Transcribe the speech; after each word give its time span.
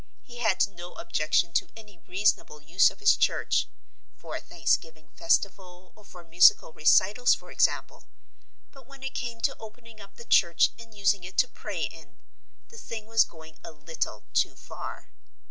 He 0.23 0.37
had 0.37 0.65
no 0.67 0.93
objection 0.95 1.53
to 1.53 1.69
any 1.77 1.99
reasonable 1.99 2.59
use 2.59 2.89
of 2.89 3.01
his 3.01 3.15
church 3.15 3.67
for 4.17 4.35
a 4.35 4.41
thanksgiving 4.41 5.09
festival 5.09 5.93
or 5.95 6.03
for 6.03 6.23
musical 6.23 6.73
recitals 6.73 7.35
for 7.35 7.51
example 7.51 8.07
but 8.71 8.87
when 8.87 9.03
it 9.03 9.13
came 9.13 9.41
to 9.41 9.55
opening 9.59 10.01
up 10.01 10.15
the 10.15 10.25
church 10.25 10.71
and 10.79 10.97
using 10.97 11.23
it 11.23 11.37
to 11.37 11.47
pray 11.47 11.83
in, 11.83 12.17
the 12.69 12.79
thing 12.79 13.05
was 13.05 13.23
going 13.23 13.59
a 13.63 13.69
little 13.71 14.23
too 14.33 14.55
far. 14.55 15.11